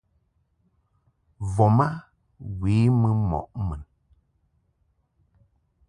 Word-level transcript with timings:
Voma 1.53 1.87
we 2.59 2.71
mɨ 2.99 3.09
mɔʼ 3.29 3.45
mun. 3.65 3.81